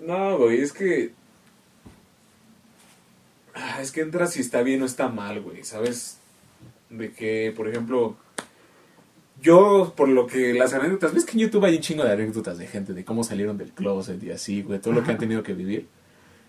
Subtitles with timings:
[0.00, 1.12] No, güey, es que.
[3.54, 6.18] Ah, es que entra si está bien o está mal, güey, ¿sabes?
[6.88, 8.16] De que, por ejemplo.
[9.42, 12.58] Yo, por lo que las anécdotas, ves que en YouTube hay un chingo de anécdotas
[12.58, 15.42] de gente, de cómo salieron del closet y así, güey, todo lo que han tenido
[15.42, 15.86] que vivir.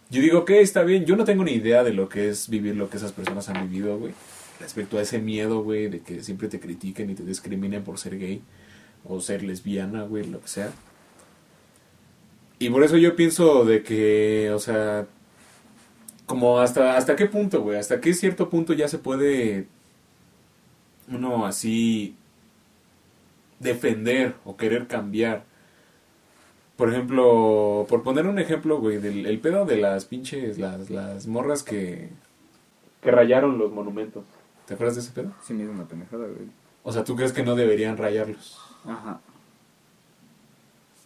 [0.10, 2.76] Yo digo, ok, está bien, yo no tengo ni idea de lo que es vivir
[2.76, 4.14] lo que esas personas han vivido, güey.
[4.60, 8.20] Respecto a ese miedo, güey, de que siempre te critiquen y te discriminen por ser
[8.20, 8.42] gay
[9.06, 10.72] o ser lesbiana, güey, lo que sea.
[12.62, 15.08] Y por eso yo pienso de que, o sea,
[16.28, 19.66] como hasta, hasta qué punto, güey, hasta qué cierto punto ya se puede
[21.08, 22.16] uno así
[23.58, 25.44] defender o querer cambiar.
[26.78, 31.26] Por ejemplo, por poner un ejemplo, güey, del el pedo de las pinches, las, las
[31.26, 32.10] morras que,
[33.02, 34.24] que rayaron los monumentos.
[34.68, 35.34] ¿Te acuerdas de ese pedo?
[35.42, 36.48] Sí, me hizo una pendejada, güey.
[36.84, 38.60] O sea, ¿tú crees que no deberían rayarlos?
[38.86, 39.20] Ajá.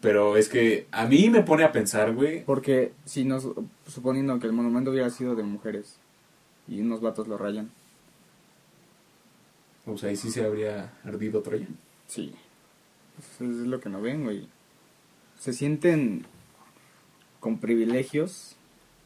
[0.06, 2.46] Pero es que a mí me pone a pensar, güey.
[2.46, 3.48] Porque si nos,
[3.88, 5.98] suponiendo que el monumento hubiera sido de mujeres
[6.68, 7.72] y unos vatos lo rayan,
[9.88, 11.68] O sea, ahí sí se habría ardido Troya.
[12.08, 12.36] sí.
[13.18, 14.50] Eso es lo que no ven, güey.
[15.40, 16.26] Se sienten
[17.40, 18.58] con privilegios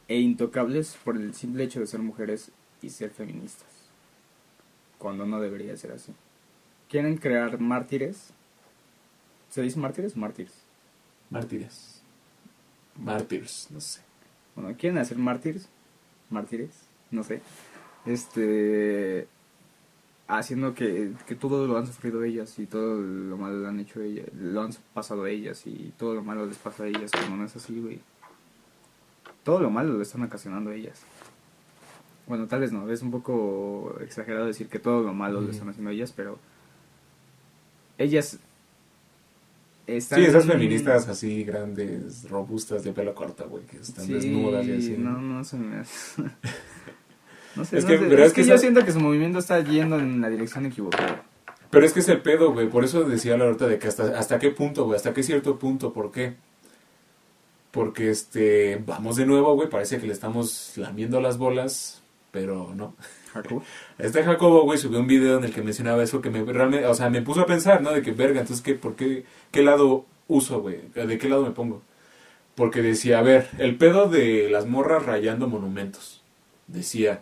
[0.08, 3.70] e intocables por el simple hecho de ser mujeres y ser feministas.
[4.98, 6.12] Cuando no debería ser así.
[6.90, 8.34] Quieren crear mártires.
[9.50, 10.69] ¿Se dice mártires mártires?
[11.30, 12.02] Mártires.
[12.96, 14.02] Mártires, no sé.
[14.56, 15.70] Bueno, quieren hacer mártires.
[16.30, 16.72] Mártires,
[17.12, 17.42] no sé.
[18.06, 19.28] Este.
[20.28, 24.02] Haciendo que, que todo lo han sufrido ellas y todo lo malo lo han hecho
[24.02, 24.28] ellas.
[24.36, 27.10] Lo han pasado ellas y todo lo malo les pasa a ellas.
[27.12, 28.00] Cuando no es así, güey.
[29.44, 31.02] Todo lo malo lo están ocasionando ellas.
[32.28, 32.88] Bueno, tal vez no.
[32.92, 35.52] Es un poco exagerado decir que todo lo malo lo Ujú.
[35.52, 36.38] están haciendo ellas, pero.
[37.98, 38.38] Ellas.
[39.98, 44.66] Están Sí, esas feministas así grandes, robustas, de pelo corto, güey, que están Sí, desnudas
[44.66, 44.96] y así.
[44.98, 46.24] No, no se me hace.
[47.56, 49.00] No sé, Es no que- sé, pero es es que, que yo siento que su
[49.00, 51.24] movimiento está yendo en la dirección equivocada.
[51.72, 52.70] Pero es que es el pedo, güey.
[52.70, 54.96] Por eso decía la ahorita de que hasta, hasta qué punto, güey.
[54.96, 55.92] Hasta qué cierto punto.
[55.92, 56.36] ¿Por qué?
[57.72, 59.70] Porque, este, vamos de nuevo, güey.
[59.70, 62.96] Parece que le estamos lamiendo las bolas, pero no.
[63.98, 66.94] Este Jacobo, güey, subió un video en el que mencionaba eso que me realmente, o
[66.94, 67.92] sea, me puso a pensar, ¿no?
[67.92, 70.82] De que verga, entonces, ¿qué, ¿por qué, qué lado uso, güey?
[70.94, 71.82] ¿De qué lado me pongo?
[72.56, 76.22] Porque decía, a ver, el pedo de las morras rayando monumentos.
[76.68, 77.22] Decía,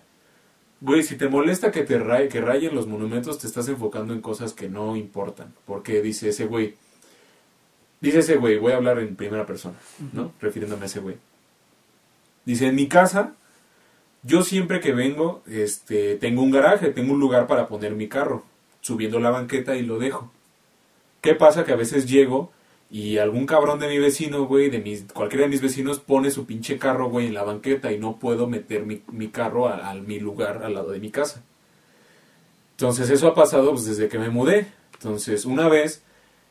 [0.82, 4.22] güey, si te molesta que te ray- que rayen los monumentos, te estás enfocando en
[4.22, 5.54] cosas que no importan.
[5.66, 6.76] Porque dice ese güey,
[8.02, 9.76] dice ese güey, voy a hablar en primera persona,
[10.14, 10.32] ¿no?
[10.42, 11.18] Refiriéndome a ese güey.
[12.46, 13.34] Dice, en mi casa,
[14.28, 18.44] yo siempre que vengo, este, tengo un garaje, tengo un lugar para poner mi carro,
[18.82, 20.32] subiendo la banqueta y lo dejo.
[21.22, 21.64] ¿Qué pasa?
[21.64, 22.52] Que a veces llego
[22.90, 26.46] y algún cabrón de mi vecino, güey, de mis, cualquiera de mis vecinos pone su
[26.46, 30.20] pinche carro, güey, en la banqueta y no puedo meter mi, mi carro a, mi
[30.20, 31.42] lugar al lado de mi casa.
[32.72, 34.68] Entonces eso ha pasado pues, desde que me mudé.
[34.94, 36.04] Entonces una vez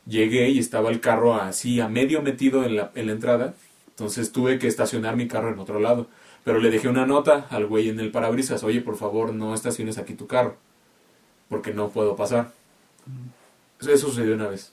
[0.06, 3.54] llegué y estaba el carro así a medio metido en la, en la entrada.
[3.90, 6.06] Entonces tuve que estacionar mi carro en otro lado.
[6.46, 8.62] Pero le dejé una nota al güey en el parabrisas.
[8.62, 10.54] Oye, por favor, no estaciones aquí tu carro.
[11.48, 12.52] Porque no puedo pasar.
[13.80, 14.70] Eso sucedió una vez.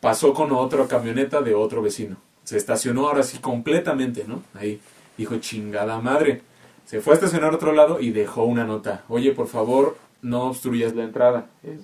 [0.00, 2.18] Pasó con otra camioneta de otro vecino.
[2.44, 4.44] Se estacionó ahora sí completamente, ¿no?
[4.54, 4.80] Ahí.
[5.16, 6.42] Dijo, chingada madre.
[6.86, 9.02] Se fue a estacionar a otro lado y dejó una nota.
[9.08, 11.50] Oye, por favor, no obstruyas la entrada.
[11.64, 11.80] Es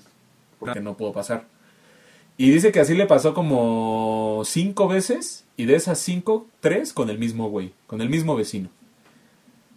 [0.61, 1.47] porque no puedo pasar.
[2.37, 5.47] Y dice que así le pasó como cinco veces.
[5.57, 7.73] Y de esas cinco, tres con el mismo güey.
[7.89, 8.71] Con el mismo vecino.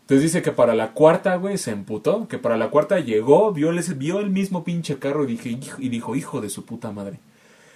[0.08, 2.30] Entonces dice que para la cuarta, güey, se emputó.
[2.30, 5.90] Que para la cuarta llegó, vio, el- vio el mismo pinche carro y, dije, y
[5.90, 7.20] dijo, hijo de su puta madre.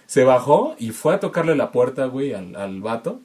[0.07, 3.19] Se bajó y fue a tocarle la puerta, güey, al, al vato.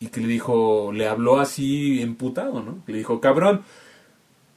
[0.00, 2.78] Y que le dijo, le habló así emputado, ¿no?
[2.88, 3.62] Le dijo, cabrón,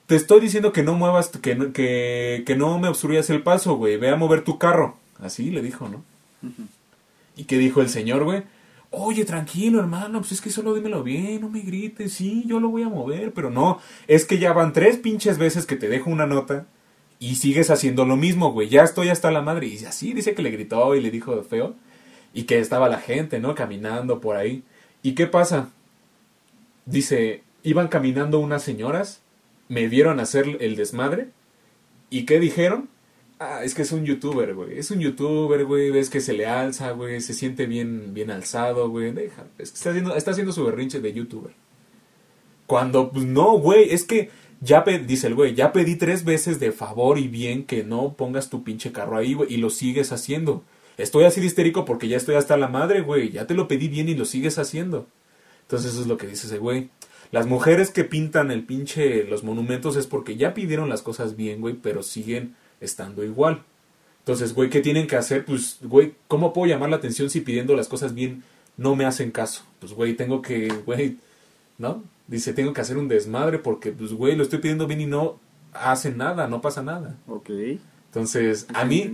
[0.08, 3.76] te estoy diciendo que no muevas, que no, que, que no me obstruyas el paso,
[3.76, 3.98] güey.
[3.98, 4.98] Ve a mover tu carro.
[5.22, 6.04] Así le dijo, ¿no?
[7.36, 8.44] ¿Y qué dijo el señor, güey?
[8.96, 12.70] Oye, tranquilo, hermano, pues es que solo dímelo bien, no me grites, sí, yo lo
[12.70, 16.12] voy a mover, pero no, es que ya van tres pinches veces que te dejo
[16.12, 16.68] una nota
[17.18, 19.66] y sigues haciendo lo mismo, güey, ya estoy hasta la madre.
[19.66, 21.76] Y así dice que le gritó y le dijo feo
[22.36, 23.56] y que estaba la gente, ¿no?
[23.56, 24.64] Caminando por ahí.
[25.02, 25.72] ¿Y qué pasa?
[26.86, 29.22] Dice, iban caminando unas señoras,
[29.70, 31.30] me vieron hacer el desmadre
[32.12, 32.90] y ¿qué dijeron?
[33.40, 34.78] Ah, es que es un youtuber, güey.
[34.80, 35.92] Es un youtuber, güey.
[35.92, 37.20] Ves que se le alza, güey.
[37.20, 39.12] Se siente bien, bien alzado, güey.
[39.12, 39.46] Deja.
[39.58, 41.52] Es que está haciendo, está haciendo su berrinche de youtuber.
[42.68, 43.94] Cuando, pues no, güey.
[43.94, 44.30] Es que
[44.62, 48.14] ya pe- dice el güey, ya pedí tres veces de favor y bien que no
[48.14, 49.54] pongas tu pinche carro ahí, güey.
[49.54, 50.64] Y lo sigues haciendo.
[50.98, 53.32] Estoy así de histérico porque ya estoy hasta la madre, güey.
[53.32, 55.08] Ya te lo pedí bien y lo sigues haciendo.
[55.64, 56.90] Entonces eso es lo que dice ese güey.
[57.32, 61.62] Las mujeres que pintan el pinche los monumentos es porque ya pidieron las cosas bien,
[61.62, 63.64] güey, pero siguen estando igual.
[64.20, 65.44] Entonces, güey, ¿qué tienen que hacer?
[65.46, 68.44] Pues, güey, ¿cómo puedo llamar la atención si pidiendo las cosas bien
[68.78, 69.64] no me hacen caso?
[69.80, 71.18] Pues, güey, tengo que, güey,
[71.78, 72.04] ¿no?
[72.28, 75.40] Dice, tengo que hacer un desmadre porque, pues, güey, lo estoy pidiendo bien y no
[75.74, 77.16] hacen nada, no pasa nada.
[77.28, 77.50] Ok.
[78.08, 79.12] Entonces, a mí,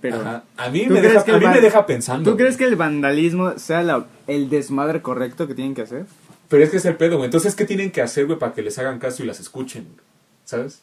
[0.00, 0.20] pero...
[0.20, 2.30] ajá, a mí, ¿Tú me deja, a mí me deja pensando.
[2.30, 6.06] ¿Tú crees que el vandalismo sea la- el desmadre correcto que tienen que hacer?
[6.48, 7.26] Pero es que es el pedo, güey.
[7.26, 9.86] Entonces, ¿qué tienen que hacer, güey, para que les hagan caso y las escuchen?
[10.46, 10.80] ¿Sabes?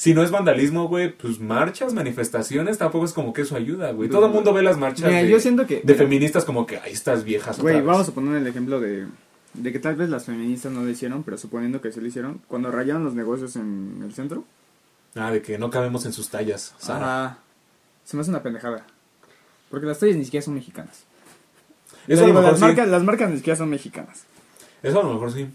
[0.00, 4.08] Si no es vandalismo, güey, pues marchas, manifestaciones, tampoco es como que eso ayuda, güey.
[4.08, 5.98] Todo el mundo ve las marchas Mira, de, yo siento que- de mira.
[5.98, 7.84] feministas como que, ahí estas viejas Güey, vez".
[7.84, 9.06] vamos a poner el ejemplo de,
[9.52, 12.40] de que tal vez las feministas no lo hicieron, pero suponiendo que sí lo hicieron,
[12.48, 14.44] cuando rayaron los negocios en el centro.
[15.16, 17.24] Ah, de que no cabemos en sus tallas, Sara.
[17.26, 17.38] Ajá.
[18.06, 18.86] Se me hace una pendejada.
[19.68, 21.04] Porque las tallas ni siquiera son mexicanas.
[22.08, 22.64] Eso Yo a lo digo, mejor las, sí.
[22.64, 24.24] marcas, las marcas ni siquiera son mexicanas.
[24.82, 25.46] Eso a lo mejor sí.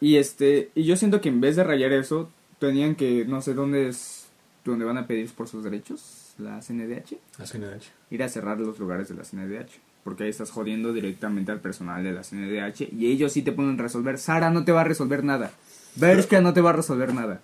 [0.00, 3.54] Y este, y yo siento que en vez de rayar eso, tenían que, no sé
[3.54, 4.28] dónde es,
[4.64, 7.84] donde van a pedir por sus derechos, la CNDH, La CNDH.
[8.10, 9.80] ir a cerrar los lugares de la CNDH.
[10.04, 13.76] Porque ahí estás jodiendo directamente al personal de la CNDH y ellos sí te pueden
[13.76, 14.16] resolver.
[14.18, 15.50] Sara no te va a resolver nada.
[15.96, 17.40] Bershka no te va a resolver nada.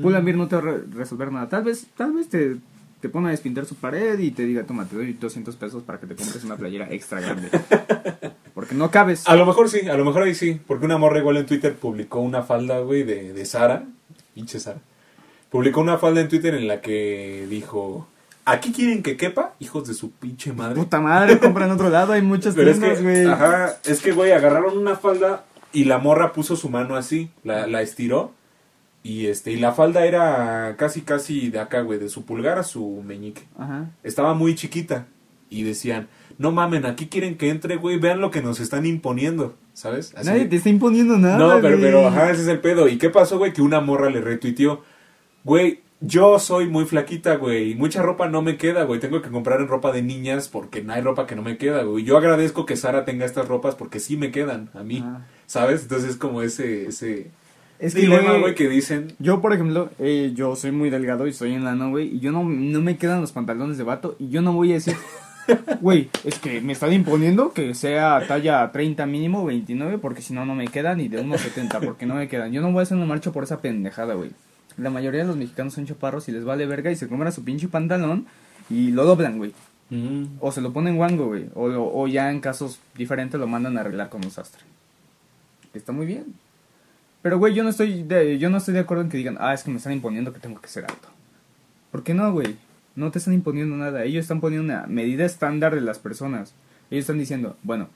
[0.00, 1.48] Pull&Bear no te va a re- resolver nada.
[1.48, 2.56] Tal vez, tal vez te,
[3.00, 5.98] te pone a despintar su pared y te diga, toma, te doy 200 pesos para
[5.98, 7.48] que te compres una playera extra grande.
[8.54, 9.26] Porque no cabes.
[9.28, 10.60] A lo mejor sí, a lo mejor ahí sí.
[10.68, 13.86] Porque una morra igual en Twitter publicó una falda, güey, de, de Sara.
[14.38, 14.78] Pinche Sara.
[15.50, 18.06] Publicó una falda en Twitter en la que dijo...
[18.44, 19.54] ¿Aquí quieren que quepa?
[19.58, 20.76] Hijos de su pinche madre.
[20.76, 23.26] Puta madre, compra en otro lado, hay muchas Pero es tiendas, que, güey.
[23.26, 27.66] ajá, es que, güey, agarraron una falda y la morra puso su mano así, la,
[27.66, 28.32] la estiró
[29.02, 32.62] y este, y la falda era casi, casi de acá, güey, de su pulgar a
[32.62, 33.42] su meñique.
[33.58, 33.86] Ajá.
[34.04, 35.06] Estaba muy chiquita
[35.50, 36.08] y decían,
[36.38, 40.14] no mamen, aquí quieren que entre, güey, vean lo que nos están imponiendo, ¿sabes?
[40.16, 41.36] Así Nadie te está imponiendo nada.
[41.36, 42.88] no, pero, pero, ajá, ese es el pedo.
[42.88, 43.52] ¿Y qué pasó, güey?
[43.52, 44.82] Que una morra le retuiteó,
[45.44, 49.00] güey, yo soy muy flaquita, güey, y mucha ropa no me queda, güey.
[49.00, 51.82] Tengo que comprar en ropa de niñas porque no hay ropa que no me queda,
[51.82, 52.04] güey.
[52.04, 55.26] Yo agradezco que Sara tenga estas ropas porque sí me quedan a mí, Ah.
[55.46, 55.82] ¿sabes?
[55.82, 57.32] Entonces es como ese, ese
[57.80, 61.32] Es dilema, güey, güey, que dicen, Yo, por ejemplo, eh, yo soy muy delgado y
[61.32, 64.40] soy enano, güey, y yo no, no me quedan los pantalones de vato y yo
[64.40, 64.94] no voy a decir,
[65.80, 70.44] güey, es que me están imponiendo que sea talla 30 mínimo, 29, porque si no,
[70.46, 72.52] no me quedan, y de 1,70, porque no me quedan.
[72.52, 74.30] Yo no voy a hacer una marcha por esa pendejada, güey.
[74.76, 77.42] La mayoría de los mexicanos son chaparros y les vale verga y se compran su
[77.44, 78.26] pinche pantalón
[78.70, 79.52] y lo doblan, güey.
[79.90, 81.46] "Mm, O se lo ponen guango, güey.
[81.54, 84.62] O, o ya en casos diferentes lo mandan a arreglar con un sastre.
[85.74, 86.26] Está muy bien.
[87.22, 89.52] Pero, güey, yo no estoy de, yo no estoy de acuerdo en que digan, ah,
[89.52, 91.08] es que me están imponiendo que tengo que ser alto.
[91.90, 92.56] ¿Por qué no, güey?
[92.98, 94.02] No te están imponiendo nada.
[94.02, 96.52] Ellos están poniendo una medida estándar de las personas.
[96.90, 97.88] Ellos están diciendo, bueno,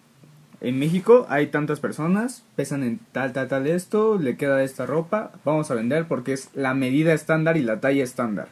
[0.60, 5.32] en México hay tantas personas, pesan en tal, tal, tal esto, le queda esta ropa,
[5.44, 8.46] vamos a vender porque es la medida estándar y la talla estándar.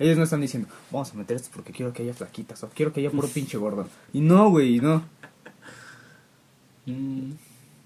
[0.00, 2.92] Ellos no están diciendo, vamos a meter esto porque quiero que haya flaquitas o quiero
[2.92, 3.86] que haya puro pinche gordo.
[4.12, 5.04] Y no, güey, no.
[6.86, 7.30] mm".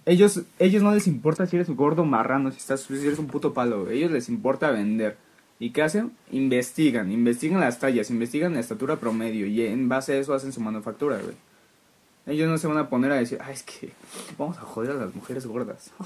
[0.07, 3.27] Ellos, ellos no les importa si eres gordo o marrano, si, estás, si eres un
[3.27, 3.91] puto palo.
[3.91, 5.19] Ellos les importa vender.
[5.58, 6.12] ¿Y qué hacen?
[6.32, 10.61] Investigan, investigan las tallas, investigan la estatura promedio y en base a eso hacen su
[10.61, 11.35] manufactura, güey.
[12.26, 13.91] Ellos no se van a poner a decir, ah, es que
[14.37, 15.91] vamos a joder a las mujeres gordas.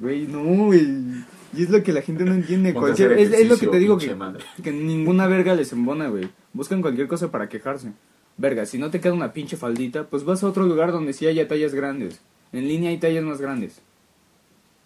[0.00, 1.24] Güey, no, güey.
[1.56, 2.74] Y es lo que la gente no entiende.
[2.74, 4.16] Cualquier, es, es lo que te digo que,
[4.62, 6.30] que ninguna verga les embona, güey.
[6.52, 7.92] Buscan cualquier cosa para quejarse.
[8.36, 11.26] Verga, si no te queda una pinche faldita, pues vas a otro lugar donde sí
[11.26, 12.20] haya tallas grandes.
[12.52, 13.80] En línea hay tallas más grandes.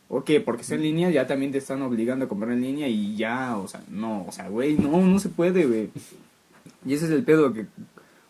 [0.08, 0.40] ¿O qué?
[0.40, 3.58] Porque está en línea, ya también te están obligando a comprar en línea y ya,
[3.58, 5.90] o sea, no, o sea, güey, no, no se puede, güey.
[6.86, 7.66] Y ese es el pedo, que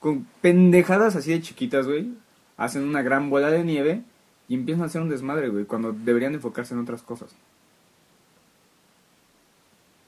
[0.01, 2.09] con pendejadas así de chiquitas, güey,
[2.57, 4.03] hacen una gran bola de nieve
[4.49, 7.31] y empiezan a hacer un desmadre, güey, cuando deberían enfocarse en otras cosas.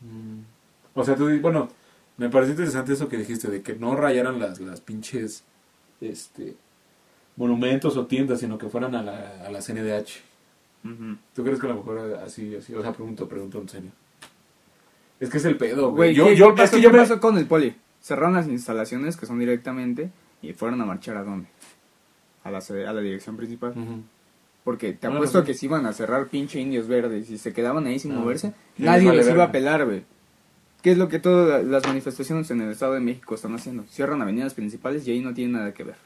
[0.00, 0.41] Mm.
[0.95, 1.69] O sea, tú, bueno,
[2.17, 5.45] me pareció interesante eso que dijiste, de que no rayaran las, las pinches,
[6.00, 6.57] este,
[7.37, 10.30] monumentos o tiendas, sino que fueran a la, a la CNDH.
[11.35, 12.75] ¿Tú crees que a lo mejor así, así?
[12.75, 13.91] O sea, pregunto, pregunto en serio.
[15.19, 16.15] Es que es el pedo, güey.
[16.15, 17.07] Yo, ¿qué, yo, es que yo me...
[17.21, 17.75] con el poli?
[18.01, 20.11] Cerraron las instalaciones que son directamente
[20.41, 21.49] y fueron a marchar a dónde?
[22.43, 23.75] A la, a la dirección principal.
[24.65, 25.47] Porque te apuesto sí.
[25.47, 28.55] que si iban a cerrar pinche indios verdes y se quedaban ahí sin Ah, moverse,
[28.79, 30.05] nadie les iba a pelar, güey.
[30.83, 33.85] ¿Qué es lo que todas las manifestaciones en el Estado de México están haciendo?
[33.85, 35.97] Cierran avenidas principales y ahí no tienen nada que ver.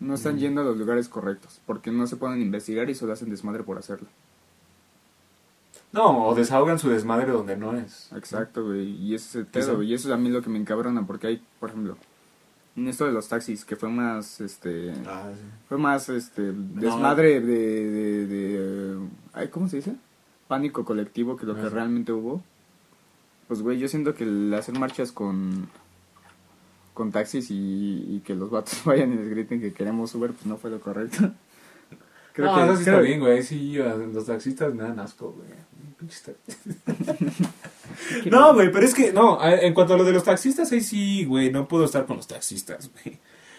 [0.00, 3.28] No están yendo a los lugares correctos, porque no se pueden investigar y solo hacen
[3.30, 4.08] desmadre por hacerlo.
[5.92, 8.10] No, o desahogan su desmadre donde no es.
[8.16, 8.88] Exacto, güey.
[8.96, 9.90] Y ese pedo, güey.
[9.90, 11.96] Y eso es a mí lo que me encabrona, porque hay, por ejemplo,
[12.76, 15.40] en esto de los taxis, que fue más, este, Ah, sí.
[15.68, 18.98] fue más, este, desmadre de, de, de-
[19.32, 19.96] ay, ¿cómo se dice?
[20.46, 22.42] Pánico colectivo que lo que realmente hubo.
[23.48, 25.68] Pues, güey, yo siento que el hacer marchas con,
[27.00, 27.54] con taxis y,
[28.16, 30.80] y que los vatos vayan y les griten que queremos Uber, pues no fue lo
[30.80, 31.22] correcto.
[32.36, 33.42] no, eso sí creo- está bien, güey.
[33.42, 33.78] Sí,
[34.12, 35.48] los taxistas me dan asco, güey.
[38.30, 41.24] No, güey, pero es que, no, en cuanto a lo de los taxistas, ahí sí,
[41.24, 43.18] güey, no puedo estar con los taxistas, güey.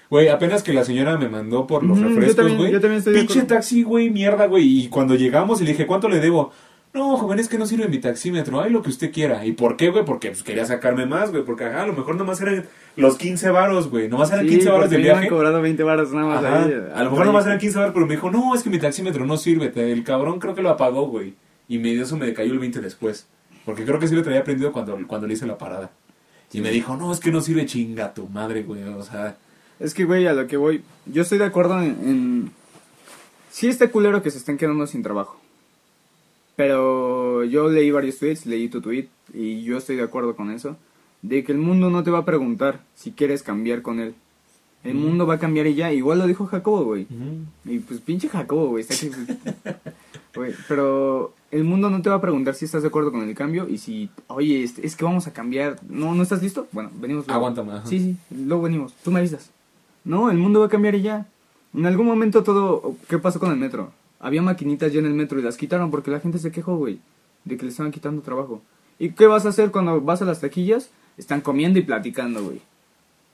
[0.10, 2.72] Güey, apenas que la señora me mandó por los yo refrescos, también- güey.
[2.72, 4.84] yo también estoy de Pinche taxi, güey, mierda, güey.
[4.86, 6.52] Y cuando llegamos y le dije, ¿cuánto le debo?
[6.94, 8.60] No, joven, es que no sirve mi taxímetro.
[8.62, 9.46] Ay, lo que usted quiera.
[9.46, 10.04] ¿Y por qué, güey?
[10.04, 11.44] Porque pues, quería sacarme más, güey.
[11.46, 12.66] Porque, ajá, a lo mejor nomás eran
[12.98, 14.10] los 15 varos, güey.
[14.10, 15.30] Nomás eran Sí, 15 varos de viaje.
[15.30, 16.64] cobrado 20 baros nada más Ajá.
[16.66, 18.78] ahí, A lo mejor nomás eran 15 baros, pero me dijo, no, es que mi
[18.78, 19.72] taxímetro no sirve.
[19.74, 21.34] El cabrón creo que lo apagó, güey.
[21.70, 23.26] Y me dio eso, me cayó el 20 después.
[23.64, 25.92] Porque creo que sí lo traía prendido cuando, cuando le hice la parada.
[26.52, 28.84] Y me dijo, no, es que no sirve chinga tu madre, güey.
[28.84, 29.38] O sea,
[29.80, 31.86] Es que, güey, a lo que voy, yo estoy de acuerdo en...
[32.04, 32.52] en...
[33.52, 35.41] Sí está culero que se estén quedando sin trabajo.
[36.62, 40.78] Pero yo leí varios tweets, leí tu tweet, y yo estoy de acuerdo con eso.
[41.24, 44.14] De que el mundo no te va a preguntar si quieres cambiar con él.
[44.84, 45.08] El Ujú.
[45.08, 45.92] mundo va a cambiar y ya.
[45.92, 47.08] Igual lo dijo Jacobo, güey.
[47.66, 48.84] Y pues pinche Jacobo, güey.
[48.88, 49.10] Está aquí.
[50.34, 53.36] Güey, pero el mundo no te va a preguntar si estás de acuerdo con el
[53.36, 55.76] cambio y si, oye, es que vamos a cambiar.
[55.90, 56.68] No, ¿no estás listo?
[56.72, 57.38] Bueno, venimos luego.
[57.38, 57.86] Aguántame, ajá.
[57.86, 58.16] Sí, sí,
[58.46, 58.94] luego venimos.
[59.04, 59.50] Tú me avisas.
[60.06, 61.26] No, el mundo va a cambiar y ya.
[61.76, 62.96] En algún momento todo...
[63.10, 63.92] ¿Qué pasó con el metro?
[64.22, 67.00] Había maquinitas ya en el metro y las quitaron porque la gente se quejó, güey.
[67.44, 68.62] De que le estaban quitando trabajo.
[69.00, 70.92] ¿Y qué vas a hacer cuando vas a las taquillas?
[71.18, 72.62] Están comiendo y platicando, güey.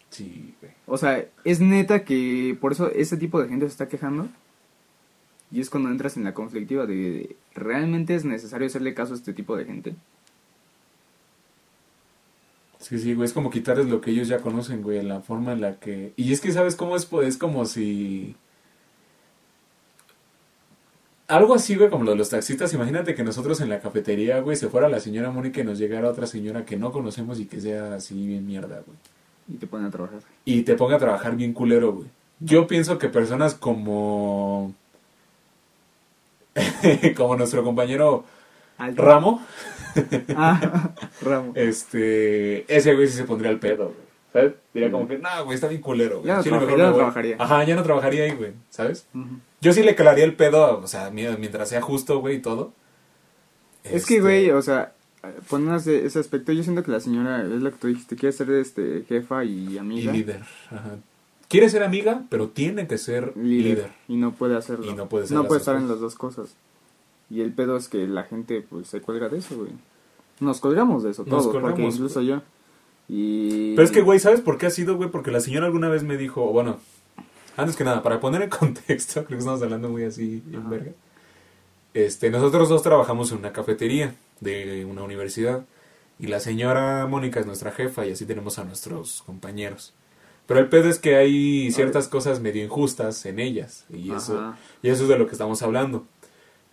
[0.10, 0.72] sí, güey.
[0.86, 4.30] O sea, es neta que por eso ese tipo de gente se está quejando.
[5.52, 9.34] Y es cuando entras en la conflictiva de ¿realmente es necesario hacerle caso a este
[9.34, 9.96] tipo de gente?
[12.80, 15.62] Sí, sí, güey, es como quitarles lo que ellos ya conocen, güey, la forma en
[15.62, 16.14] la que...
[16.16, 17.06] Y es que, ¿sabes cómo es?
[17.06, 18.36] Pues es como si...
[21.28, 22.74] Algo así, güey, como lo de los taxistas.
[22.74, 26.10] Imagínate que nosotros en la cafetería, güey, se fuera la señora Mónica y nos llegara
[26.10, 28.98] otra señora que no conocemos y que sea así bien mierda, güey.
[29.50, 30.20] Y te ponen a trabajar.
[30.46, 32.08] Y te ponga a trabajar bien culero, güey.
[32.40, 34.74] Yo pienso que personas como...
[37.18, 38.24] como nuestro compañero
[38.78, 39.02] Alto.
[39.02, 39.42] Ramo,
[40.36, 40.92] Ah,
[41.22, 41.52] Ramo.
[41.56, 44.07] este, ese güey sí se pondría al pedo, güey.
[44.34, 44.54] ¿Sabes?
[44.74, 46.28] Diría como que, no, güey, está bien culero, güey.
[46.28, 47.00] Ya no Chile, trabaja- mejor ya me no voy".
[47.00, 47.36] trabajaría.
[47.40, 49.08] Ajá, ya no trabajaría ahí, güey, ¿sabes?
[49.62, 52.74] Yo sí le calaría el pedo, o sea, mi- mientras sea justo, güey, y todo.
[53.84, 54.94] Es que, Este, güey, o sea,
[55.50, 58.50] poniendo ese, aspecto, yo siento que la señora, es lo que tú dijiste, quiere ser
[58.52, 60.12] este, jefa y Y amiga.
[60.12, 60.98] líder, ajá.
[61.48, 63.92] Quiere ser amiga, pero tiene que ser líder, líder.
[64.10, 64.86] Y no puede hacerlo.
[64.86, 66.54] Y no puede ser No puede estar en las dos cosas.
[67.30, 69.72] Y el pedo es que la gente, pues, se cuelga de eso, güey.
[70.42, 72.42] Nos colgamos de eso, Nos porque colgamos, incluso yo.
[73.08, 73.76] Y...
[73.76, 75.10] Pero es que, güey, ¿sabes por qué ha sido, güey?
[75.10, 76.80] Porque la señora alguna vez me dijo, bueno,
[77.56, 80.92] antes que nada, para poner en contexto, creo que estamos hablando muy así, en verga.
[81.94, 85.66] Este, nosotros dos trabajamos en una cafetería de una universidad
[86.20, 89.94] y la señora Mónica es nuestra jefa y así tenemos a nuestros compañeros.
[90.46, 94.90] Pero el pedo es que hay ciertas cosas medio injustas en ellas y eso, y
[94.90, 96.06] eso es de lo que estamos hablando.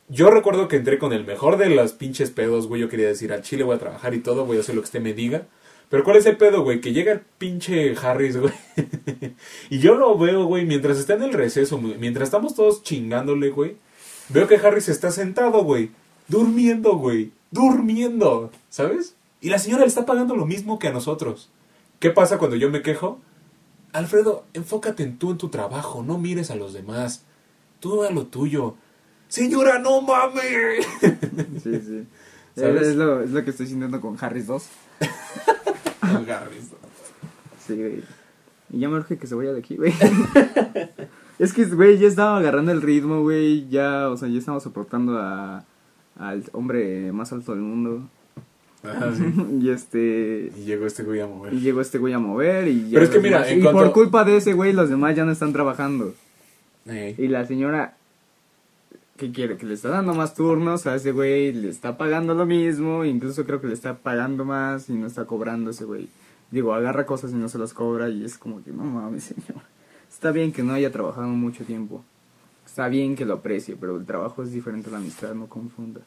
[0.08, 2.80] Yo recuerdo que entré con el mejor de las pinches pedos, güey.
[2.80, 4.86] Yo quería decir, al chile voy a trabajar y todo, voy a hacer lo que
[4.86, 5.46] usted me diga.
[5.88, 6.80] Pero ¿cuál es el pedo, güey?
[6.80, 8.52] Que llega el pinche Harris, güey.
[9.70, 13.76] y yo lo veo, güey, mientras está en el receso, mientras estamos todos chingándole, güey.
[14.30, 15.90] Veo que Harris está sentado, güey.
[16.28, 17.32] Durmiendo, güey.
[17.50, 19.14] Durmiendo, ¿sabes?
[19.40, 21.50] Y la señora le está pagando lo mismo que a nosotros.
[22.00, 23.20] ¿Qué pasa cuando yo me quejo?
[23.92, 26.02] Alfredo, enfócate en tú, en tu trabajo.
[26.02, 27.24] No mires a los demás.
[27.78, 28.74] Tú a lo tuyo.
[29.28, 30.86] Señora, no mames.
[31.62, 32.06] Sí, sí.
[32.56, 32.88] ¿Sabes?
[32.88, 34.66] Es lo, es lo que estoy sintiendo con Harris 2.
[36.04, 36.70] Harris.
[37.66, 38.02] Sí, güey.
[38.72, 39.92] Y ya me urge que se vaya de aquí, güey.
[41.38, 43.68] es que, güey, ya estaba agarrando el ritmo, güey.
[43.68, 45.64] Ya, o sea, ya estamos soportando a,
[46.18, 48.08] al hombre más alto del mundo.
[48.82, 49.24] Ajá, sí.
[49.62, 50.52] y este...
[50.56, 51.54] Y llegó este güey a mover.
[51.54, 53.80] Y llegó este güey a mover y Pero es que mira, demás- en y cuanto-
[53.80, 56.14] por culpa de ese güey los demás ya no están trabajando.
[57.16, 57.96] Y la señora
[59.16, 62.46] que quiere que le está dando más turnos a ese güey, le está pagando lo
[62.46, 66.08] mismo, incluso creo que le está pagando más y no está cobrando ese güey.
[66.50, 69.62] Digo, agarra cosas y no se las cobra y es como que no mames, señor.
[70.10, 72.04] Está bien que no haya trabajado mucho tiempo.
[72.66, 76.00] Está bien que lo aprecie, pero el trabajo es diferente a la amistad, no confunda.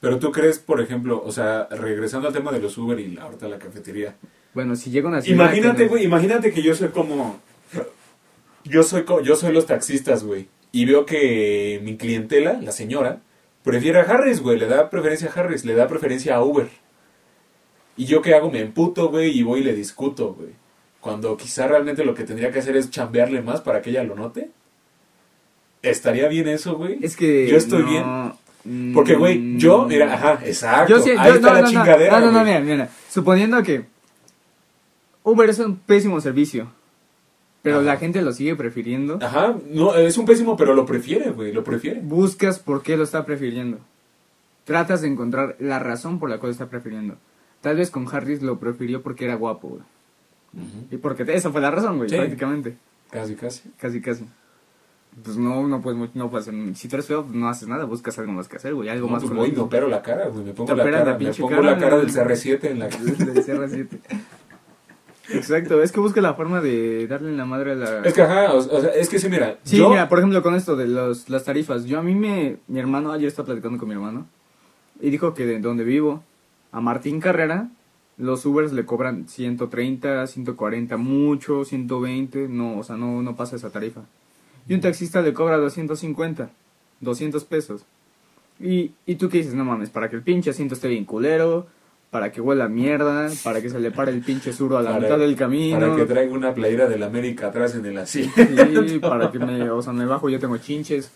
[0.00, 3.22] Pero tú crees, por ejemplo, o sea, regresando al tema de los Uber y la,
[3.24, 4.16] ahorita la cafetería.
[4.54, 7.40] Bueno, si llega una señora Imagínate, que- güey, imagínate que yo soy como...
[8.64, 10.48] Yo soy, yo soy los taxistas, güey.
[10.72, 13.20] Y veo que mi clientela, la señora,
[13.62, 14.58] prefiere a Harris, güey.
[14.58, 16.68] Le da preferencia a Harris, le da preferencia a Uber.
[17.96, 20.50] Y yo qué hago, me emputo, güey, y voy y le discuto, güey.
[21.00, 24.14] cuando quizá realmente lo que tendría que hacer es chambearle más para que ella lo
[24.14, 24.50] note.
[25.82, 26.98] ¿Estaría bien eso, güey?
[27.02, 27.48] Es que.
[27.48, 27.88] Yo estoy no,
[28.64, 28.94] bien.
[28.94, 30.94] Porque, güey, yo, mira, ajá, exacto.
[30.96, 32.20] Yo sí- Ahí yo- está no, la no, chingadera.
[32.20, 32.88] No, no, no, mira, mira.
[33.10, 33.84] Suponiendo que
[35.24, 36.70] Uber es un pésimo servicio,
[37.62, 37.84] pero Ajá.
[37.84, 41.62] la gente lo sigue prefiriendo, Ajá, no, es un pésimo, pero lo prefiere, güey, lo
[41.64, 42.00] prefiere.
[42.00, 43.78] buscas por qué lo está prefiriendo.
[44.64, 47.16] Tratas de encontrar la razón por la cual está prefiriendo.
[47.60, 49.82] Tal vez con Harris lo prefirió porque era guapo, güey.
[50.90, 52.16] Y porque esa fue la razón, güey, Sí.
[52.16, 52.76] prácticamente.
[53.10, 53.70] Casi, casi.
[53.78, 54.24] Casi, casi.
[55.24, 58.18] Pues no, no puedes, no puedes hacer- Si tú eres feo, no haces nada, buscas
[58.18, 58.88] algo más que hacer, güey.
[58.88, 60.44] Algo No, más pues voy me opero la cara, güey.
[60.44, 61.98] Me pongo la cara, la me pinche pongo cara, la cara ¿no?
[62.02, 63.88] del CR7 en la del CR7.
[65.30, 68.00] Exacto, es que busca la forma de darle en la madre a la...
[68.00, 69.58] Es que, ajá, o, o sea, es que sí, mira.
[69.62, 71.84] Sí, yo, mira, por ejemplo, con esto de los, las tarifas.
[71.84, 72.56] Yo a mí me...
[72.66, 74.26] Mi hermano, ayer estaba platicando con mi hermano.
[75.00, 76.22] Y dijo que de donde vivo,
[76.72, 77.68] a Martín Carrera,
[78.18, 82.48] los Ubers le cobran 130, 140, mucho, 120.
[82.48, 84.02] No, o sea, no, no pasa esa tarifa.
[84.68, 86.50] Y un taxista le cobra 250,
[87.00, 87.84] 200 pesos.
[88.60, 91.66] Y, y tú qué dices, no mames, para que el pinche asiento esté bien culero,
[92.12, 95.00] para que huela mierda, para que se le pare el pinche suro a la Para-
[95.02, 95.80] mitad del camino.
[95.80, 98.32] Para que traiga una playera del América atrás en el asiento.
[98.86, 101.10] Sí, para que me, o sea, me bajo, yo tengo chinches.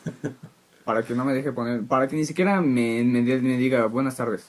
[0.85, 3.85] Para que no me deje poner, para que ni siquiera me, me, de- me diga
[3.87, 4.49] buenas tardes.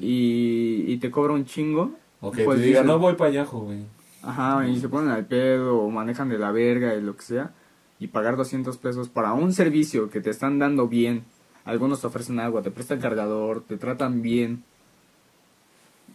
[0.00, 1.92] Y, y te cobra un chingo.
[2.20, 3.84] O que Pues te diga, dice- no voy payajo, güey.
[4.22, 7.52] Ajá, y se ponen al pedo o manejan de la verga y lo que sea.
[8.00, 11.22] Y pagar 200 pesos para un servicio que te están dando bien.
[11.64, 14.64] Algunos te ofrecen agua, te prestan cargador, te tratan bien.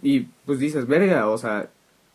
[0.04, 1.70] Y pues dices, verga, o sea,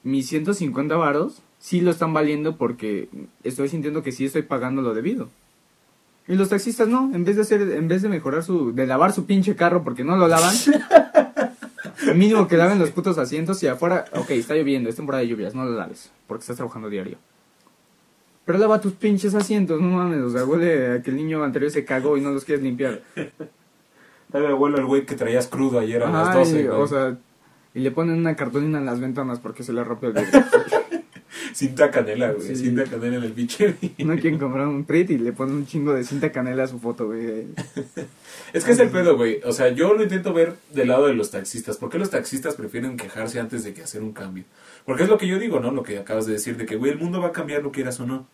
[0.04, 3.08] mis 150 varos sí lo están valiendo porque
[3.42, 5.28] estoy sintiendo que sí estoy pagando lo debido.
[6.28, 9.12] Y los taxistas no, en vez de hacer, en vez de mejorar su, de lavar
[9.12, 10.54] su pinche carro porque no lo lavan,
[12.14, 15.54] mínimo que laven los putos asientos y afuera, ok, está lloviendo, es temporada de lluvias,
[15.54, 17.16] no lo laves, porque estás trabajando diario.
[18.44, 21.70] Pero lava tus pinches asientos, no mames, o sea, huele a que el niño anterior
[21.70, 23.00] se cagó y no los quieres limpiar.
[24.28, 26.78] Dale abuelo al güey que traías crudo ayer a las Ajá, 12, y, güey.
[26.78, 27.16] o sea,
[27.74, 30.44] y le ponen una cartulina en las ventanas porque se le rompió el vidrio.
[31.52, 32.46] Cinta canela, güey.
[32.46, 32.56] Sí.
[32.56, 33.74] Cinta canela en el pinche.
[33.98, 36.78] No quieren comprar un Prit y le ponen un chingo de cinta canela a su
[36.78, 37.46] foto, güey.
[38.52, 39.40] Es que es el pedo, güey.
[39.44, 41.76] O sea, yo lo intento ver del lado de los taxistas.
[41.76, 44.44] ¿Por qué los taxistas prefieren quejarse antes de que hacer un cambio?
[44.86, 45.70] Porque es lo que yo digo, ¿no?
[45.70, 48.00] Lo que acabas de decir, de que, güey, el mundo va a cambiar, lo quieras
[48.00, 48.26] o no.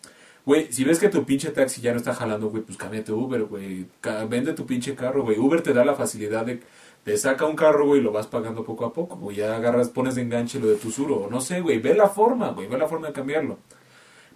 [0.45, 3.45] Güey, si ves que tu pinche taxi ya no está jalando, güey, pues cámbiate Uber,
[3.45, 3.87] güey.
[4.29, 5.39] Vende tu pinche carro, güey.
[5.39, 6.61] Uber te da la facilidad de...
[7.03, 9.37] Te saca un carro, güey, y lo vas pagando poco a poco, güey.
[9.37, 11.27] Ya agarras, pones de enganche lo de tu suro.
[11.31, 11.79] No sé, güey.
[11.79, 12.67] Ve la forma, güey.
[12.67, 13.57] Ve la forma de cambiarlo.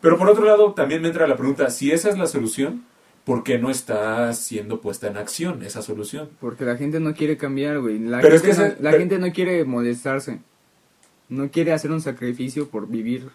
[0.01, 2.85] Pero por otro lado, también me entra la pregunta, si esa es la solución,
[3.25, 6.29] ¿por qué no está siendo puesta en acción esa solución?
[6.39, 7.99] Porque la gente no quiere cambiar, güey.
[7.99, 10.39] La, Pero es que no, la pero- gente no quiere molestarse.
[11.27, 13.29] No quiere hacer un sacrificio por vivir.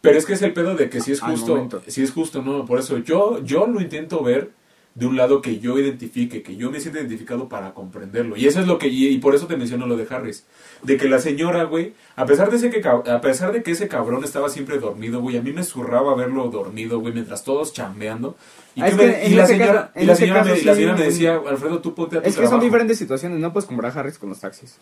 [0.00, 2.64] Pero es que es el pedo de que si es justo, si es justo, no,
[2.64, 4.50] por eso yo, yo lo intento ver
[4.94, 8.36] de un lado que yo identifique, que yo me sienta identificado para comprenderlo.
[8.36, 10.46] Y eso es lo que, y, por eso te menciono lo de Harris.
[10.82, 13.86] De que la señora, güey, a pesar de ese que, a pesar de que ese
[13.88, 18.36] cabrón estaba siempre dormido, güey, a mí me zurraba verlo dormido, güey, mientras todos chambeando.
[18.74, 20.72] Y, Ah, que me- y la señora, caso- y en la señora, caso me, la
[20.74, 21.10] sí, señora me sí.
[21.10, 22.64] decía, Alfredo, tú ponte a tu Es que son trabajo".
[22.64, 23.38] diferentes situaciones.
[23.38, 24.76] No puedes comprar Harris con los taxis.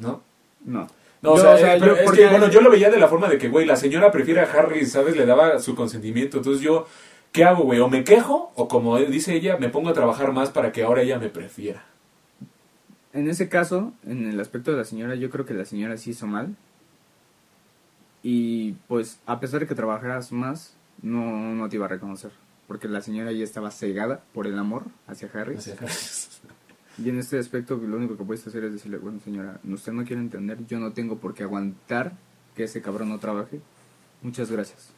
[0.00, 0.20] ¿No?
[0.64, 0.86] No.
[1.22, 2.98] No, o sea, o sea, eh, yo- es porque- que, bueno, yo lo veía de
[2.98, 5.16] la forma de que, güey, la señora prefiere a Harry, ¿sabes?
[5.16, 6.38] Le daba su consentimiento.
[6.38, 6.86] Entonces yo,
[7.30, 7.78] ¿qué hago, güey?
[7.80, 11.02] O me quejo, o como dice ella, me pongo a trabajar más para que ahora
[11.02, 11.84] ella me prefiera.
[13.12, 16.10] En ese caso, en el aspecto de la señora, yo creo que la señora sí
[16.10, 16.56] hizo mal.
[18.22, 21.20] Y pues, a pesar de que trabajaras más, no,
[21.54, 22.30] no te iba a reconocer.
[22.68, 25.56] Porque la señora ya estaba cegada por el amor hacia Harry.
[25.56, 25.76] O sea,
[27.02, 30.04] Y en este aspecto, lo único que puedes hacer es decirle, bueno, señora, usted no
[30.04, 32.12] quiere entender, yo no tengo por qué aguantar
[32.54, 33.60] que ese cabrón no trabaje.
[34.22, 34.90] Muchas gracias.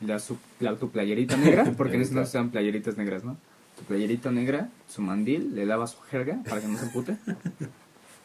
[0.00, 3.24] Le das su, la- tu playerita negra, porque en este no se dan playeritas negras,
[3.24, 3.36] ¿no?
[3.76, 7.16] Tu playerita negra, su mandil, le lava su jerga para que no se pute.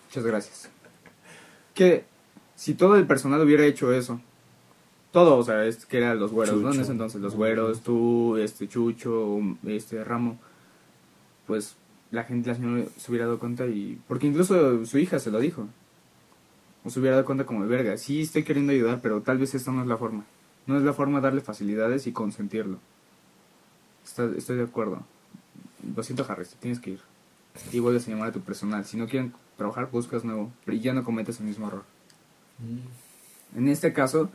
[0.08, 0.70] Muchas gracias.
[1.74, 2.06] Que
[2.56, 4.22] si todo el personal hubiera hecho eso,
[5.12, 6.68] todo, o sea, es que eran los güeros, ¿no?
[6.68, 6.82] En Chucho.
[6.84, 10.38] ese entonces, los güeros, tú, este Chucho, este Ramo,
[11.48, 11.76] pues
[12.16, 14.00] la gente, la señora se hubiera dado cuenta y...
[14.08, 15.68] Porque incluso su hija se lo dijo.
[16.84, 19.54] O se hubiera dado cuenta como de verga, sí estoy queriendo ayudar, pero tal vez
[19.56, 20.26] esta no es la forma.
[20.68, 22.80] No es la forma de darle facilidades y consentirlo.
[24.04, 25.04] Está- estoy de acuerdo.
[25.96, 27.00] Lo siento, Harris, te tienes que ir.
[27.72, 28.86] Y vuelves a llamar a tu personal.
[28.86, 30.52] Si no quieren trabajar, buscas nuevo.
[30.66, 31.84] Pero ya no cometes el mismo error.
[33.56, 34.30] En este caso,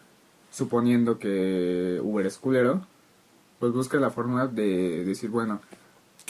[0.50, 2.86] suponiendo que Uber es culero,
[3.58, 5.60] pues busca la forma de decir, bueno,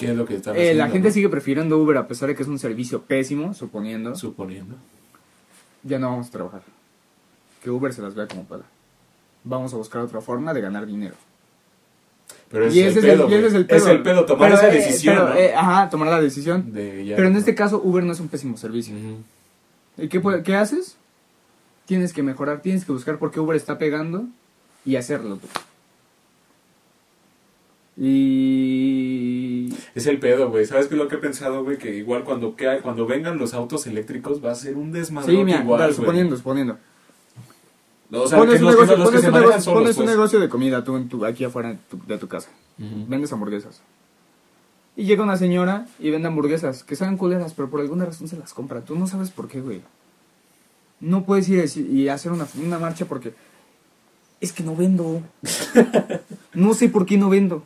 [0.00, 1.14] ¿Qué es lo que están eh, la gente no?
[1.14, 4.74] sigue prefiriendo Uber a pesar de que es un servicio pésimo, suponiendo, Suponiendo.
[5.82, 6.62] ya no vamos a trabajar.
[7.62, 8.64] que Uber se las vea como pala.
[9.44, 11.14] Vamos a buscar otra forma de ganar dinero.
[12.50, 13.76] Pero y ese, es el, ese es el pedo.
[13.78, 15.34] Es el pedo, tomar Pero, esa eh, decisión, pero, ¿no?
[15.36, 16.72] eh, ajá, tomar la decisión.
[16.72, 18.94] De ya- Pero en este caso, Uber no es un pésimo servicio.
[19.96, 20.96] ¿Y qué, qué haces?
[21.86, 24.24] Tienes que mejorar, tienes que buscar por qué Uber está pegando
[24.84, 25.46] y hacerlo tú.
[27.96, 29.29] Y...
[29.94, 30.66] Es el pedo, güey.
[30.66, 31.76] ¿Sabes qué es lo que he pensado, güey?
[31.78, 35.32] Que igual cuando, que hay- cuando vengan los autos eléctricos va a ser un desmadre
[35.34, 36.78] Sí, mira, igual, dale, suponiendo, suponiendo.
[38.12, 39.64] O sea, pones que un los, negocio, que, los que pones se un manejan negocio-
[39.72, 40.16] solos, pones un pues.
[40.16, 42.48] negocio de comida tú, en tu- aquí afuera de tu, de tu casa.
[42.78, 43.82] Vendes hamburguesas.
[44.96, 48.36] Y llega una señora y vende hamburguesas que saben culeras, pero por alguna razón se
[48.36, 48.80] las compra.
[48.82, 49.80] Tú no sabes por qué, güey.
[50.98, 53.32] No puedes ir y hacer una, una marcha porque
[54.40, 55.22] es que no vendo.
[56.54, 57.62] no sé por qué no vendo.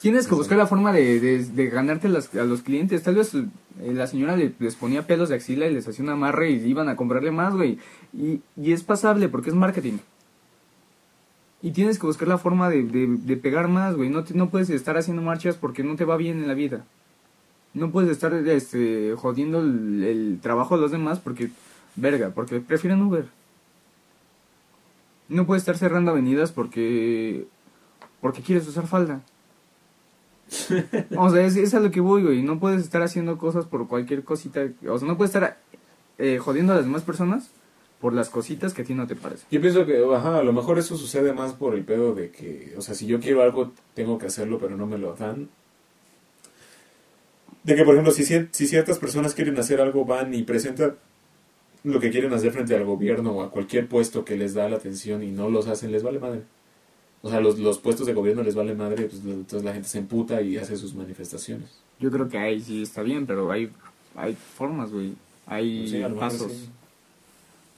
[0.00, 3.02] Tienes que buscar la forma de, de, de ganarte las- a los clientes.
[3.02, 3.46] Tal vez eh,
[3.92, 6.88] la señora le- les ponía pelos de axila y les hacía un amarre y iban
[6.88, 7.78] a comprarle más, güey.
[8.12, 9.98] Y, y es pasable porque es marketing.
[11.62, 14.10] Y tienes que buscar la forma de, de, pegar más, güey.
[14.10, 16.84] No, te- no puedes estar haciendo marchas porque no te va bien en la vida.
[17.74, 21.50] No puedes estar este, jodiendo el, el trabajo de los demás porque,
[21.96, 23.26] verga, porque prefieren Uber.
[25.28, 27.46] No puedes estar cerrando avenidas porque,
[28.20, 29.22] porque quieres usar falda.
[31.16, 32.42] O sea, es, es a lo que voy, güey.
[32.42, 34.66] No puedes estar haciendo cosas por cualquier cosita.
[34.88, 35.58] O sea, no puedes estar
[36.18, 37.50] eh, jodiendo a las demás personas
[38.00, 39.46] por las cositas que a ti no te parecen.
[39.50, 42.74] Yo pienso que, ajá, a lo mejor eso sucede más por el pedo de que,
[42.76, 45.48] o sea, si yo quiero algo, tengo que hacerlo, pero no me lo dan.
[47.64, 50.96] De que, por ejemplo, si, si ciertas personas quieren hacer algo, van y presentan
[51.84, 54.76] lo que quieren hacer frente al gobierno o a cualquier puesto que les da la
[54.76, 56.42] atención y no los hacen, les vale madre.
[57.26, 59.98] O sea, los, los puestos de gobierno les vale madre, pues entonces la gente se
[59.98, 61.68] emputa y hace sus manifestaciones.
[61.98, 63.70] Yo creo que ahí sí está bien, pero hay,
[64.14, 65.14] hay formas, güey.
[65.46, 66.52] Hay Pues Sí, pasos.
[66.52, 66.68] sí.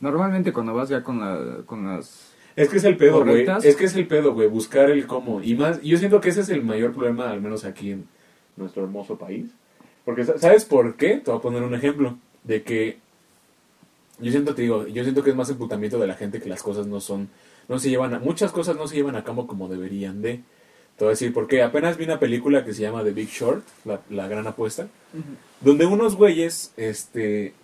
[0.00, 2.32] Normalmente cuando vas ya con, la, con las...
[2.56, 3.46] Es que es el pedo, güey.
[3.62, 4.48] Es que es el pedo, güey.
[4.48, 5.42] Buscar el cómo.
[5.42, 8.04] Y más, yo siento que ese es el mayor problema, al menos aquí en
[8.56, 9.46] nuestro hermoso país.
[10.04, 11.16] Porque, sa- ¿sabes por qué?
[11.18, 12.16] Te voy a poner un ejemplo.
[12.44, 12.98] De que
[14.20, 16.62] yo siento, te digo, yo siento que es más emputamiento de la gente que las
[16.62, 17.28] cosas no son,
[17.68, 20.40] no se llevan a, muchas cosas no se llevan a cabo como deberían de.
[20.96, 23.64] Te voy a decir, porque apenas vi una película que se llama The Big Short,
[23.84, 24.88] la, la gran apuesta,
[25.60, 27.54] donde unos güeyes, este,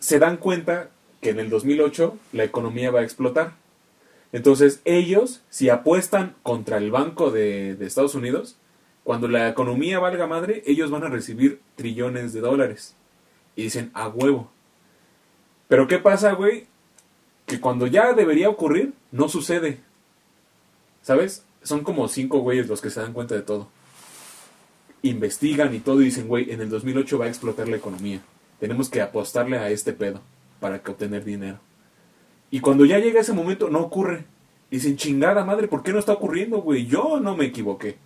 [0.00, 3.52] se dan cuenta que en el 2008 la economía va a explotar.
[4.32, 8.56] Entonces ellos, si apuestan contra el Banco de, de Estados Unidos,
[9.04, 12.96] cuando la economía valga madre, ellos van a recibir trillones de dólares.
[13.54, 14.50] Y dicen, a huevo.
[15.68, 16.66] Pero ¿qué pasa, güey?
[17.46, 19.80] Que cuando ya debería ocurrir, no sucede.
[21.02, 21.44] ¿Sabes?
[21.62, 23.68] Son como cinco güeyes los que se dan cuenta de todo.
[25.02, 28.20] Investigan y todo y dicen, güey, en el 2008 va a explotar la economía.
[28.60, 30.20] Tenemos que apostarle a este pedo
[30.60, 31.58] para que obtener dinero.
[32.50, 34.24] Y cuando ya llega ese momento, no ocurre.
[34.70, 36.86] Dicen, chingada madre, ¿por qué no está ocurriendo, güey?
[36.86, 37.96] Yo no me equivoqué.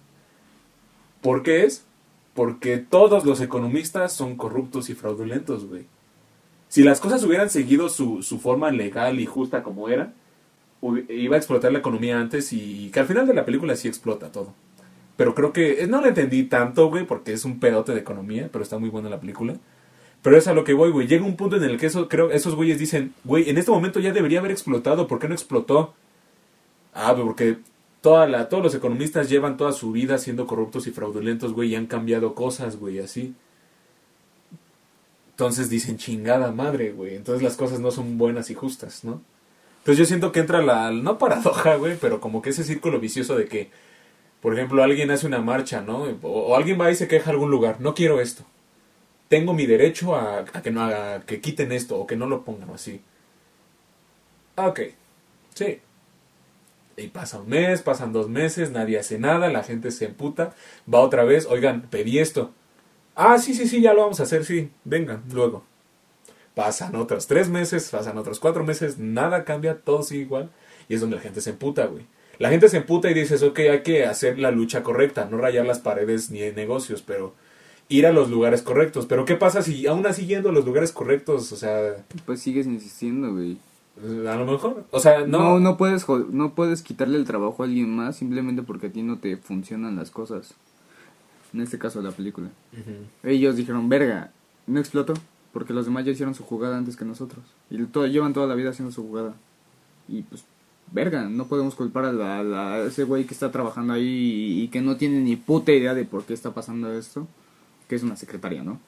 [1.21, 1.85] ¿Por qué es?
[2.35, 5.87] Porque todos los economistas son corruptos y fraudulentos, güey.
[6.69, 10.13] Si las cosas hubieran seguido su, su forma legal y justa como era,
[11.09, 14.33] iba a explotar la economía antes y que al final de la película sí explota
[14.33, 14.55] todo.
[15.17, 18.49] Pero creo que eh, no lo entendí tanto, güey, porque es un pedote de economía,
[18.53, 19.57] pero está muy buena la película.
[20.23, 21.07] Pero es a lo que voy, güey.
[21.07, 24.01] Llega un punto en el que eso, creo, esos güeyes dicen, güey, en este momento
[24.01, 25.95] ya debería haber explotado, ¿por qué no explotó?
[26.93, 27.59] Ah, porque
[28.01, 31.77] toda la, todos los economistas llevan toda su vida siendo corruptos y fraudulentos, güey, y
[31.77, 33.35] han cambiado cosas, güey, así.
[35.37, 37.15] Entonces dicen, chingada madre, güey.
[37.15, 39.21] Entonces las cosas no son buenas y justas, ¿no?
[39.81, 43.37] Entonces yo siento que entra la, no paradoja, güey, pero como que ese círculo vicioso
[43.37, 43.71] de que,
[44.41, 46.05] por ejemplo, alguien hace una marcha, ¿no?
[46.23, 48.45] O, alguien va y se queja a algún lugar, no quiero esto.
[49.29, 52.43] Tengo mi derecho a, a que no haga, que quiten esto o que no lo
[52.43, 53.03] pongan así.
[54.57, 54.81] Ah, Ok,
[55.55, 55.81] sí.
[56.97, 60.55] Y pasa un mes, pasan dos meses, nadie hace nada, la gente se emputa,
[60.93, 62.53] va otra vez, oigan, pedí esto.
[63.17, 65.65] Ah, sí, sí, sí, ya lo vamos a hacer, sí, vengan, luego.
[66.55, 70.51] Pasan otros tres meses, pasan otros cuatro meses, nada cambia, todo sigue igual.
[70.89, 72.07] Y es donde la gente se emputa, güey.
[72.39, 75.67] La gente se emputa y dices, ok, hay que hacer la lucha correcta, no rayar
[75.67, 77.35] las paredes ni en negocios, pero
[77.89, 79.07] ir a los lugares correctos.
[79.07, 82.67] Pero ¿qué pasa si aún así yendo a los lugares correctos, o sea, Pues sigues
[82.67, 83.59] insistiendo, güey.
[84.29, 87.67] a lo mejor, o sea, no, No, no, puedes, no puedes quitarle el trabajo a
[87.67, 90.55] alguien más simplemente porque a ti no te funcionan las cosas.
[91.53, 92.49] En este caso, la película.
[93.23, 94.31] Ellos dijeron, verga,
[94.67, 95.15] no explotó
[95.53, 97.45] porque los demás ya hicieron su jugada antes que nosotros.
[97.71, 99.35] Y todo, llevan toda la vida haciendo su jugada.
[100.09, 100.45] Y pues,
[100.93, 104.69] verga, no podemos culpar a, la- a ese güey que está trabajando ahí y, y
[104.69, 107.27] que no tiene ni puta idea de por qué está pasando esto.
[107.89, 108.81] Que es una secretaria, ¿no?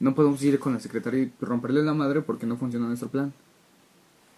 [0.00, 3.32] No podemos ir con la secretaria y romperle la madre porque no funciona nuestro plan.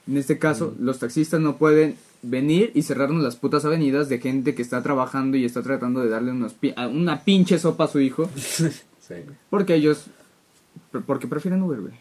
[0.09, 4.55] En este caso, los taxistas no pueden venir y cerrarnos las putas avenidas de gente
[4.55, 8.01] que está trabajando y está tratando de darle unos pi- una pinche sopa a su
[8.01, 8.29] hijo.
[9.09, 9.14] Sí.
[9.49, 10.05] Porque ellos.
[11.07, 11.94] Porque prefieren Uber, güey.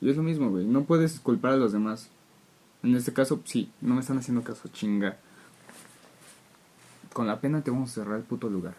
[0.00, 0.64] Y es lo mismo, güey.
[0.64, 2.10] No puedes culpar a los demás.
[2.84, 5.16] En este caso, sí, no me están haciendo caso, chinga.
[7.12, 8.74] Con la pena te vamos a cerrar el puto lugar.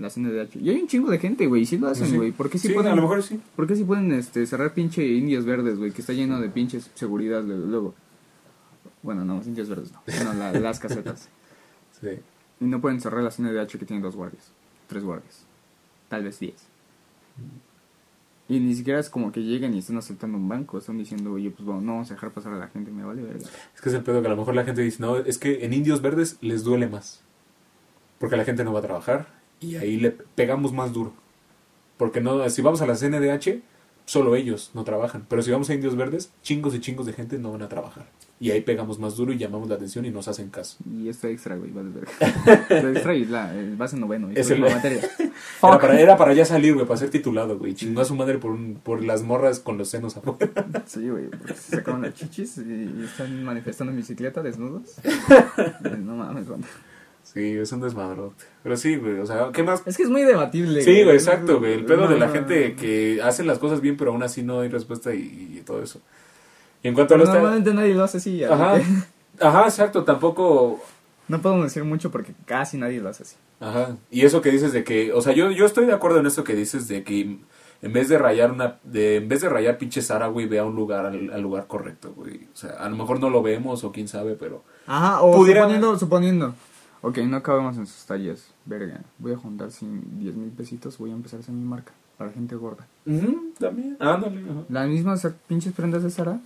[0.00, 0.56] La CNDH.
[0.56, 1.62] Y hay un chingo de gente, güey.
[1.62, 2.16] y Sí lo hacen, Sí.
[2.16, 2.32] güey.
[2.32, 3.38] ¿Por qué sí, Sí, pueden, a lo mejor sí.
[3.54, 5.92] ¿Por qué sí pueden este, cerrar pinche indios verdes, güey?
[5.92, 7.94] Que está lleno de pinches seguridad luego.
[9.02, 10.00] Bueno, no, indios verdes no.
[10.24, 11.28] No, la- las casetas.
[12.00, 12.08] Sí.
[12.60, 14.50] Y no pueden cerrar la CNDH que tiene dos guardias.
[14.88, 15.44] Tres guardias.
[16.08, 16.54] Tal vez diez.
[18.48, 20.78] Y ni siquiera es como que lleguen y estén asaltando un banco.
[20.78, 23.22] Están diciendo, oye, pues bueno, no vamos a dejar pasar a la gente, me vale
[23.22, 23.46] verga.
[23.74, 25.64] Es que es el pedo que a lo mejor la gente dice, no, es que
[25.64, 27.20] en Indios Verdes les duele más.
[28.18, 29.28] Porque la gente no va a trabajar
[29.60, 31.12] y ahí le pegamos más duro.
[31.96, 33.60] Porque no, si vamos a la CNDH,
[34.06, 35.26] solo ellos no trabajan.
[35.28, 38.06] Pero si vamos a Indios Verdes, chingos y chingos de gente no van a trabajar.
[38.42, 40.78] Y ahí pegamos más duro y llamamos la atención y nos hacen caso.
[40.90, 42.10] Y esto extra, güey, vale verga.
[42.90, 44.30] Extra y la, base noveno.
[44.34, 45.02] Es el- materia.
[45.18, 47.74] Era para, era para ya salir, güey, para ser titulado, güey.
[47.74, 50.48] Chingó a su madre por, un, por las morras con los senos afuera.
[50.86, 54.94] Sí, güey, porque se sacaron las chichis y, y están manifestando en bicicleta desnudos.
[55.98, 56.66] no mames, banda.
[57.32, 58.44] Sí, es un desmadrote.
[58.62, 59.82] Pero sí, güey, o sea, ¿qué más?
[59.86, 60.82] Es que es muy debatible.
[60.82, 61.74] Sí, güey, exacto, güey.
[61.74, 64.60] El pedo No, de la gente que hace las cosas bien, pero aún así no
[64.60, 66.00] hay respuesta y, y todo eso.
[66.82, 67.34] Y en cuanto a Pero los...
[67.34, 68.42] normalmente nadie lo hace así.
[68.42, 68.80] Ajá,
[69.40, 70.82] ajá, exacto, tampoco...
[71.28, 73.36] No podemos decir mucho porque casi nadie lo hace así.
[73.60, 75.12] Ajá, y eso que dices de que...
[75.12, 77.36] O sea, yo, yo estoy de acuerdo en esto que dices de que
[77.82, 78.78] en vez de rayar una...
[78.82, 82.12] De, en vez de rayar pinche Sara, güey, vea un lugar al, al lugar correcto,
[82.16, 82.48] güey.
[82.52, 84.64] O sea, a lo mejor no lo vemos o quién sabe, pero...
[84.88, 86.54] Ajá, o Pudiera- suponiendo, suponiendo.
[87.02, 88.48] Ok, no acabemos en sus tallas.
[88.66, 91.92] Verga, voy a juntar sin 10 mil pesitos, voy a empezar a hacer mi marca
[92.18, 92.86] para gente gorda.
[93.06, 94.62] Ujú, también, ándale, ajá.
[94.68, 96.38] Las mismas pinches prendas de Sara.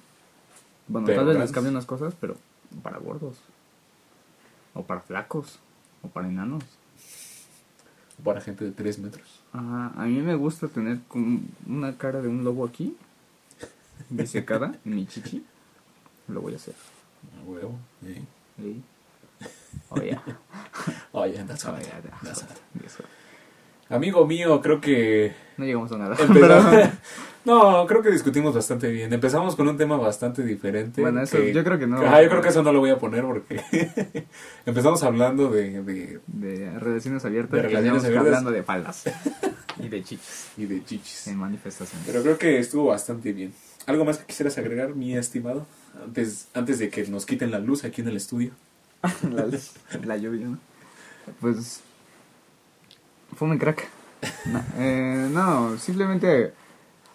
[0.86, 2.36] Bueno, Pero tal vez les cambien unas cosas, pero
[2.82, 3.36] para gordos.
[4.74, 5.58] O para flacos.
[6.02, 6.62] O para enanos.
[8.22, 9.40] Para gente de 3 metros.
[9.52, 12.96] Ajá, a mí me gusta tener como una cara de un lobo aquí.
[14.10, 15.44] Disecada en mi chichi.
[16.28, 16.74] Lo voy a hacer.
[17.40, 17.76] A huevo.
[18.02, 18.24] sí.
[18.62, 18.82] Ey.
[19.90, 20.22] Oh, yeah.
[21.12, 21.72] Oh, that's Oh,
[22.22, 22.98] That's that's.
[23.88, 26.16] Amigo mío, creo que No llegamos a nada.
[26.18, 26.90] Empezamos-
[27.44, 29.12] no, creo que discutimos bastante bien.
[29.12, 31.00] Empezamos con un tema bastante diferente.
[31.02, 31.98] Bueno, eso que- yo creo que no.
[31.98, 33.60] Ajá, yo creo que eso no lo voy a poner porque
[34.66, 37.52] empezamos hablando de, de- De relaciones abiertas.
[37.52, 38.26] De y relaciones abiertas.
[38.26, 39.04] hablando de faldas.
[39.78, 40.48] y de chichis.
[40.56, 41.26] y de chichis.
[41.28, 42.06] En manifestaciones.
[42.06, 43.52] Pero creo que estuvo bastante bien.
[43.86, 45.66] ¿Algo más que quisieras agregar, mi estimado?
[46.02, 48.52] Antes, antes de que nos quiten la luz aquí en el estudio.
[49.30, 49.46] la,
[50.04, 50.58] la lluvia, ¿no?
[51.40, 51.80] Pues.
[53.36, 53.88] Fumen crack.
[54.46, 56.52] No, eh, no, simplemente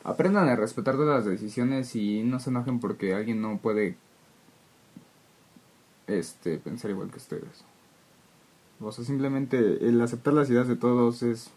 [0.03, 3.95] aprendan a respetar todas las decisiones y no se enojen porque alguien no puede
[6.07, 7.63] este pensar igual que ustedes.
[8.81, 11.49] O sea, simplemente el aceptar las ideas de todos es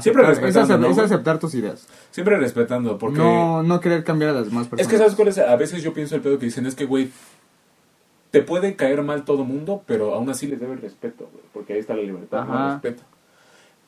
[0.00, 1.88] Siempre aceptar- respetando, acep- ¿no, es aceptar tus ideas.
[2.12, 3.18] Siempre respetando, porque...
[3.18, 4.86] No, no querer cambiar a las demás personas.
[4.86, 5.38] Es que, ¿sabes cuál es?
[5.38, 7.10] A veces yo pienso el pedo que dicen es que, güey,
[8.30, 11.72] te puede caer mal todo mundo, pero aún así les debe el respeto, güey, porque
[11.74, 12.52] ahí está la libertad, ¿no?
[12.54, 12.64] Ajá.
[12.66, 13.02] el respeto.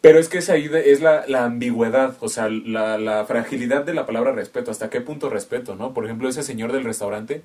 [0.01, 3.85] Pero es que es ahí de- es la, la ambigüedad, o sea, la, la fragilidad
[3.85, 4.73] de la palabra respeto.
[4.73, 5.95] ¿Hasta qué punto respeto, no?
[5.95, 7.43] Por ejemplo, ese señor del restaurante,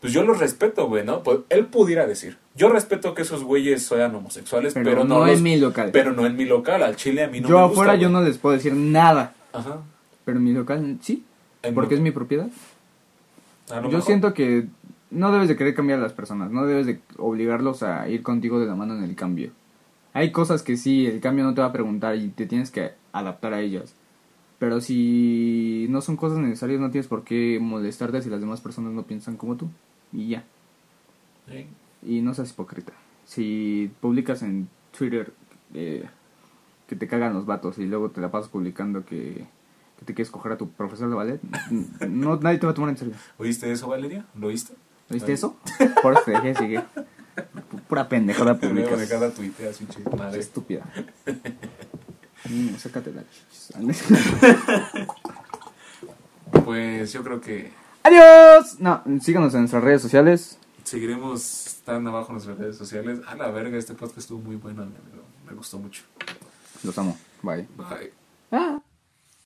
[0.00, 1.22] pues yo los respeto, güey, ¿no?
[1.22, 5.26] Pues él pudiera decir, yo respeto que esos güeyes sean homosexuales, pero, pero, no, no,
[5.26, 5.90] los- en mi local.
[5.92, 8.08] pero no en mi local, al chile a mí no yo me gusta, afuera yo
[8.08, 8.22] güey.
[8.22, 9.80] no les puedo decir nada, Ajá.
[10.24, 11.24] pero en mi local sí,
[11.62, 12.48] En porque lo- es mi propiedad.
[13.68, 14.02] lo Yo mejor.
[14.02, 14.66] siento que
[15.12, 18.58] no debes de querer cambiar a las personas, no debes de obligarlos a ir contigo
[18.58, 19.52] de la mano en el cambio.
[20.14, 22.92] Hay cosas que sí, el cambio no te va a preguntar y te tienes que
[23.12, 23.94] adaptar a ellas.
[24.58, 28.92] Pero si no son cosas necesarias, no tienes por qué molestarte si las demás personas
[28.92, 29.68] no piensan como tú.
[30.12, 30.44] Y ya.
[31.48, 31.66] Sí.
[32.02, 32.92] Y no seas hipócrita.
[33.24, 35.32] Si publicas en Twitter
[35.74, 36.04] eh,
[36.86, 39.46] que te cagan los vatos y luego te la pasas publicando que,
[39.98, 41.40] que te quieres coger a tu profesor de ballet,
[42.08, 43.14] no, nadie te va a tomar en serio.
[43.38, 44.26] ¿Oíste eso, Valeria?
[44.38, 44.74] ¿Lo oíste?
[45.12, 45.56] ¿Viste eso?
[46.02, 46.82] Por eso te dejé de seguir.
[47.70, 49.08] Pu- Pura pendejada de publicas.
[49.08, 50.40] cada tuitea, pinche madre.
[50.40, 50.84] Estúpida.
[52.44, 53.22] Mm, sácate la.
[56.64, 57.70] Pues yo creo que
[58.02, 58.80] ¡Adiós!
[58.80, 60.58] No, síganos en nuestras redes sociales.
[60.82, 63.20] seguiremos tan abajo en nuestras redes sociales.
[63.28, 64.86] A la verga, este podcast estuvo muy bueno.
[65.48, 66.02] Me gustó mucho.
[66.82, 67.16] Los amo.
[67.42, 67.68] Bye.
[67.76, 68.12] Bye.
[68.50, 68.80] Ah.